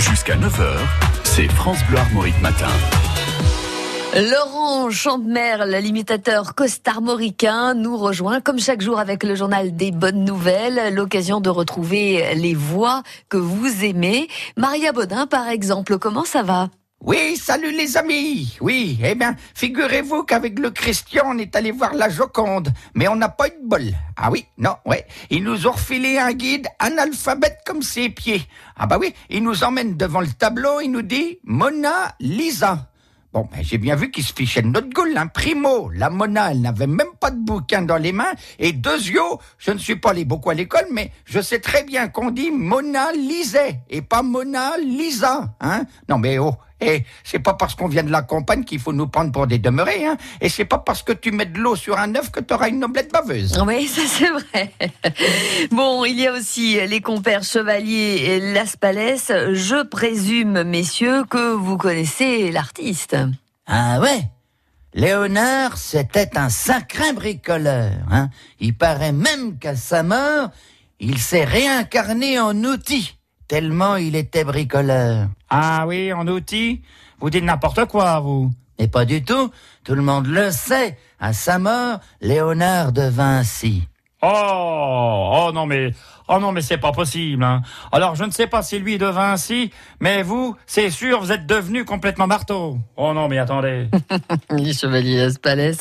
Jusqu'à 0.00 0.34
9h, 0.34 0.78
c'est 1.24 1.46
France 1.48 1.76
Bleu 1.86 1.98
Armorique 1.98 2.40
Matin. 2.40 2.70
Laurent 4.16 4.88
Chantemerle, 4.88 5.76
l'imitateur 5.76 6.54
costarmoricain, 6.54 7.74
nous 7.74 7.98
rejoint 7.98 8.40
comme 8.40 8.58
chaque 8.58 8.80
jour 8.80 8.98
avec 8.98 9.22
le 9.24 9.34
journal 9.34 9.76
des 9.76 9.90
bonnes 9.90 10.24
nouvelles, 10.24 10.94
l'occasion 10.94 11.42
de 11.42 11.50
retrouver 11.50 12.34
les 12.34 12.54
voix 12.54 13.02
que 13.28 13.36
vous 13.36 13.84
aimez. 13.84 14.26
Maria 14.56 14.92
Baudin, 14.92 15.26
par 15.26 15.48
exemple, 15.48 15.98
comment 15.98 16.24
ça 16.24 16.42
va? 16.42 16.70
Oui, 17.02 17.36
salut 17.36 17.72
les 17.72 17.96
amis. 17.96 18.58
Oui, 18.60 18.98
eh 19.02 19.14
bien, 19.14 19.34
figurez-vous 19.54 20.24
qu'avec 20.24 20.58
le 20.58 20.70
Christian, 20.70 21.24
on 21.28 21.38
est 21.38 21.56
allé 21.56 21.70
voir 21.70 21.94
la 21.94 22.10
Joconde, 22.10 22.72
mais 22.94 23.08
on 23.08 23.16
n'a 23.16 23.30
pas 23.30 23.48
eu 23.48 23.62
de 23.62 23.66
bol. 23.66 23.84
Ah 24.16 24.30
oui, 24.30 24.44
non, 24.58 24.76
ouais. 24.84 25.06
Ils 25.30 25.42
nous 25.42 25.66
ont 25.66 25.72
refilé 25.72 26.18
un 26.18 26.32
guide 26.32 26.66
analphabète 26.78 27.60
comme 27.64 27.80
ses 27.80 28.10
pieds. 28.10 28.42
Ah 28.76 28.86
bah 28.86 28.98
oui, 29.00 29.14
il 29.30 29.42
nous 29.42 29.64
emmène 29.64 29.96
devant 29.96 30.20
le 30.20 30.28
tableau, 30.28 30.80
il 30.80 30.90
nous 30.90 31.00
dit 31.00 31.38
Mona 31.42 32.14
Lisa. 32.20 32.90
Bon, 33.32 33.48
ben, 33.50 33.62
j'ai 33.62 33.78
bien 33.78 33.94
vu 33.94 34.10
qu'il 34.10 34.24
se 34.24 34.34
fichait 34.34 34.60
de 34.60 34.66
notre 34.66 34.88
gueule, 34.88 35.16
hein. 35.16 35.28
Primo, 35.28 35.88
la 35.94 36.10
Mona, 36.10 36.50
elle 36.50 36.62
n'avait 36.62 36.88
même 36.88 37.14
pas 37.20 37.30
de 37.30 37.38
bouquin 37.38 37.82
dans 37.82 37.96
les 37.96 38.10
mains. 38.10 38.32
Et 38.58 38.72
deuxio, 38.72 39.40
je 39.56 39.70
ne 39.70 39.78
suis 39.78 39.94
pas 39.94 40.10
allé 40.10 40.24
beaucoup 40.24 40.50
à 40.50 40.54
l'école, 40.54 40.86
mais 40.90 41.12
je 41.24 41.40
sais 41.40 41.60
très 41.60 41.84
bien 41.84 42.08
qu'on 42.08 42.32
dit 42.32 42.50
Mona 42.50 43.12
lisait 43.12 43.82
et 43.88 44.02
pas 44.02 44.22
Mona 44.22 44.76
Lisa, 44.78 45.54
hein. 45.60 45.84
Non 46.08 46.18
mais 46.18 46.38
oh, 46.38 46.56
et 46.80 47.04
c'est 47.24 47.38
pas 47.38 47.54
parce 47.54 47.74
qu'on 47.74 47.88
vient 47.88 48.02
de 48.02 48.10
la 48.10 48.22
campagne 48.22 48.64
qu'il 48.64 48.80
faut 48.80 48.92
nous 48.92 49.06
prendre 49.06 49.32
pour 49.32 49.46
des 49.46 49.58
demeurés, 49.58 50.06
hein. 50.06 50.16
Et 50.40 50.48
c'est 50.48 50.64
pas 50.64 50.78
parce 50.78 51.02
que 51.02 51.12
tu 51.12 51.30
mets 51.30 51.46
de 51.46 51.58
l'eau 51.58 51.76
sur 51.76 51.98
un 51.98 52.14
œuf 52.14 52.30
que 52.30 52.40
tu 52.40 52.54
auras 52.54 52.68
une 52.68 52.82
omelette 52.84 53.12
baveuse. 53.12 53.62
Oui, 53.66 53.86
ça 53.94 54.02
c'est 54.06 54.30
vrai. 54.30 54.72
Bon, 55.70 56.04
il 56.04 56.18
y 56.18 56.26
a 56.26 56.32
aussi 56.32 56.78
les 56.86 57.00
compères 57.00 57.42
Chevalier 57.42 58.22
et 58.24 58.52
Las 58.52 58.76
Palais. 58.76 59.16
Je 59.18 59.84
présume, 59.84 60.62
messieurs, 60.64 61.24
que 61.24 61.52
vous 61.52 61.76
connaissez 61.76 62.50
l'artiste. 62.50 63.16
Ah 63.66 64.00
ouais 64.00 64.22
Léonard, 64.92 65.78
c'était 65.78 66.36
un 66.36 66.48
sacré 66.48 67.12
bricoleur. 67.12 67.92
Hein. 68.10 68.28
Il 68.58 68.74
paraît 68.74 69.12
même 69.12 69.56
qu'à 69.58 69.76
sa 69.76 70.02
mort, 70.02 70.50
il 70.98 71.18
s'est 71.18 71.44
réincarné 71.44 72.40
en 72.40 72.56
outil, 72.64 73.16
tellement 73.46 73.94
il 73.96 74.16
était 74.16 74.42
bricoleur. 74.42 75.28
Ah 75.50 75.84
oui, 75.86 76.12
en 76.12 76.26
outil 76.28 76.82
Vous 77.18 77.28
dites 77.28 77.44
n'importe 77.44 77.84
quoi, 77.86 78.20
vous. 78.20 78.52
Et 78.78 78.88
pas 78.88 79.04
du 79.04 79.22
tout, 79.22 79.50
tout 79.84 79.94
le 79.94 80.02
monde 80.02 80.26
le 80.26 80.50
sait. 80.50 80.96
À 81.18 81.32
sa 81.32 81.58
mort, 81.58 81.98
Léonard 82.20 82.92
de 82.92 83.02
Vinci. 83.02 83.89
Oh, 84.22 85.46
oh 85.46 85.50
non 85.54 85.64
mais, 85.64 85.92
oh 86.28 86.38
non 86.38 86.52
mais 86.52 86.60
c'est 86.60 86.76
pas 86.76 86.92
possible. 86.92 87.42
Hein. 87.42 87.62
Alors 87.90 88.16
je 88.16 88.24
ne 88.24 88.30
sais 88.30 88.46
pas 88.46 88.62
si 88.62 88.78
lui 88.78 88.94
est 88.94 88.98
de 88.98 89.06
Vinci, 89.06 89.70
mais 89.98 90.22
vous, 90.22 90.56
c'est 90.66 90.90
sûr, 90.90 91.20
vous 91.20 91.32
êtes 91.32 91.46
devenu 91.46 91.86
complètement 91.86 92.26
marteau. 92.26 92.76
Oh 92.96 93.14
non 93.14 93.28
mais 93.28 93.38
attendez. 93.38 93.88
les 94.50 94.74
chevaliers 94.74 95.16
Las 95.16 95.38
Palais. 95.38 95.72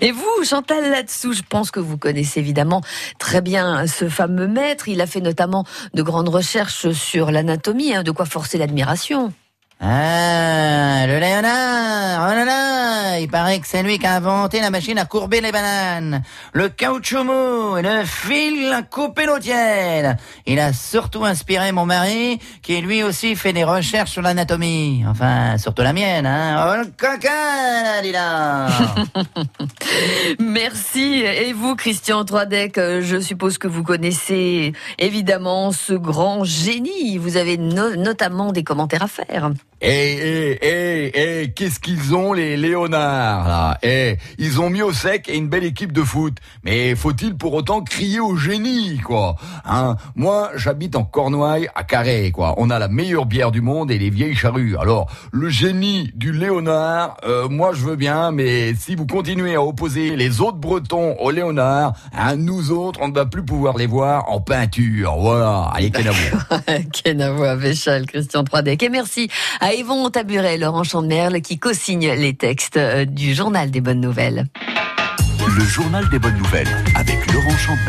Et 0.00 0.12
vous, 0.12 0.44
Chantal 0.44 0.90
là-dessous, 0.90 1.32
je 1.32 1.42
pense 1.42 1.72
que 1.72 1.80
vous 1.80 1.98
connaissez 1.98 2.38
évidemment 2.38 2.82
très 3.18 3.40
bien 3.40 3.86
ce 3.88 4.08
fameux 4.08 4.46
maître. 4.46 4.88
Il 4.88 5.00
a 5.00 5.06
fait 5.06 5.20
notamment 5.20 5.64
de 5.94 6.02
grandes 6.02 6.28
recherches 6.28 6.90
sur 6.92 7.32
l'anatomie, 7.32 7.94
hein, 7.94 8.04
de 8.04 8.12
quoi 8.12 8.26
forcer 8.26 8.58
l'admiration. 8.58 9.32
Ah, 9.80 11.04
le 11.06 11.20
Léonard, 11.20 12.28
oh 12.28 12.34
là 12.34 12.44
là, 12.44 12.77
il 13.20 13.28
paraît 13.28 13.60
que 13.60 13.66
c'est 13.66 13.82
lui 13.82 13.98
qui 13.98 14.06
a 14.06 14.14
inventé 14.14 14.60
la 14.60 14.70
machine 14.70 14.98
à 14.98 15.04
courber 15.04 15.40
les 15.40 15.52
bananes, 15.52 16.22
le 16.52 16.68
caoutchouc 16.68 17.78
et 17.78 17.82
le 17.82 18.04
fil 18.04 18.72
à 18.72 18.82
couper 18.82 19.26
l'eau. 19.26 19.38
Il 20.46 20.58
a 20.58 20.72
surtout 20.72 21.24
inspiré 21.24 21.72
mon 21.72 21.86
mari, 21.86 22.38
qui 22.62 22.80
lui 22.80 23.02
aussi 23.02 23.36
fait 23.36 23.52
des 23.52 23.64
recherches 23.64 24.10
sur 24.10 24.22
l'anatomie. 24.22 25.04
Enfin, 25.08 25.58
surtout 25.58 25.82
la 25.82 25.92
mienne, 25.92 26.26
hein. 26.26 26.66
Oh 26.66 26.76
le 26.76 26.86
coquin, 26.96 28.02
dis 28.02 28.12
Merci. 30.38 31.22
Et 31.24 31.52
vous, 31.52 31.76
Christian 31.76 32.24
Troidec, 32.24 32.76
je 32.76 33.20
suppose 33.20 33.58
que 33.58 33.68
vous 33.68 33.82
connaissez 33.82 34.72
évidemment 34.98 35.72
ce 35.72 35.94
grand 35.94 36.44
génie. 36.44 37.18
Vous 37.18 37.36
avez 37.36 37.56
notamment 37.56 38.52
des 38.52 38.64
commentaires 38.64 39.02
à 39.02 39.08
faire. 39.08 39.50
Eh, 39.80 39.88
eh, 39.90 40.58
eh, 40.60 41.12
eh, 41.14 41.52
qu'est-ce 41.52 41.78
qu'ils 41.78 42.12
ont 42.12 42.32
les 42.32 42.56
Léonards 42.56 43.46
là? 43.46 43.78
Eh, 43.84 44.16
ils 44.36 44.60
ont 44.60 44.70
mis 44.70 44.82
au 44.82 44.92
sec 44.92 45.28
et 45.28 45.36
une 45.36 45.48
belle 45.48 45.62
équipe 45.62 45.92
de 45.92 46.02
foot. 46.02 46.36
Mais 46.64 46.96
faut-il 46.96 47.36
pour 47.36 47.54
autant 47.54 47.82
crier 47.82 48.18
au 48.18 48.34
génie 48.34 48.98
quoi? 48.98 49.36
Hein? 49.64 49.94
Moi, 50.16 50.50
j'habite 50.56 50.96
en 50.96 51.04
Cornouailles 51.04 51.68
à 51.76 51.84
Carré 51.84 52.32
quoi. 52.32 52.54
On 52.56 52.70
a 52.70 52.80
la 52.80 52.88
meilleure 52.88 53.26
bière 53.26 53.52
du 53.52 53.60
monde 53.60 53.92
et 53.92 53.98
les 53.98 54.10
vieilles 54.10 54.34
charrues. 54.34 54.76
Alors, 54.76 55.06
le 55.30 55.48
génie 55.48 56.10
du 56.16 56.32
Léonard, 56.32 57.16
euh, 57.24 57.48
moi 57.48 57.70
je 57.72 57.84
veux 57.84 57.96
bien, 57.96 58.32
mais 58.32 58.74
si 58.74 58.96
vous 58.96 59.06
continuez 59.06 59.54
à 59.54 59.62
opposer 59.62 60.16
les 60.16 60.40
autres 60.40 60.58
Bretons 60.58 61.14
au 61.20 61.30
Léonard, 61.30 61.92
hein, 62.12 62.34
nous 62.34 62.72
autres, 62.72 62.98
on 63.00 63.08
ne 63.08 63.14
va 63.14 63.26
plus 63.26 63.44
pouvoir 63.44 63.76
les 63.76 63.86
voir 63.86 64.28
en 64.28 64.40
peinture. 64.40 65.14
Voilà. 65.20 65.70
Allez, 65.72 65.92
Kenavo. 65.92 66.18
Kenavo 66.92 67.56
Véchal, 67.56 68.06
Christian 68.06 68.42
Troidec. 68.42 68.82
Et 68.82 68.88
merci 68.88 69.28
Yvon 69.74 70.08
Taburet, 70.10 70.56
Laurent 70.56 70.84
Chandemerle, 70.84 71.40
qui 71.40 71.58
co-signe 71.58 72.12
les 72.12 72.34
textes 72.34 72.76
euh, 72.76 73.04
du 73.04 73.34
Journal 73.34 73.70
des 73.70 73.80
Bonnes 73.80 74.00
Nouvelles. 74.00 74.46
Le 75.56 75.64
Journal 75.64 76.08
des 76.10 76.18
Bonnes 76.18 76.36
Nouvelles 76.38 76.68
avec 76.94 77.32
Laurent 77.32 77.56
Chandemerle. 77.56 77.88